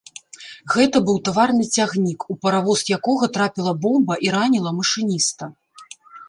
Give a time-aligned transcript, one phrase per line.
[0.75, 5.43] Гэта быў таварны цягнік, у паравоз якога трапіла бомба і раніла машыніста.